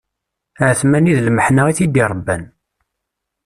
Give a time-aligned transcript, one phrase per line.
[0.65, 2.43] Ԑetmani d lmeḥna i t-id-iṛebban.